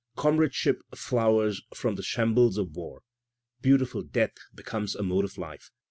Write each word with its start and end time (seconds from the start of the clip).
Comradeship 0.15 0.81
flowers 0.95 1.61
from 1.75 1.93
the 1.93 2.01
shambles 2.01 2.57
of 2.57 2.75
War. 2.75 3.03
"Beautiful 3.61 4.01
Death" 4.01 4.33
becomes 4.51 4.95
a 4.95 5.03
mode 5.03 5.25
of 5.25 5.37
life. 5.37 5.69